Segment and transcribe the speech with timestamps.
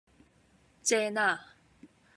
[0.81, 1.45] 正呀！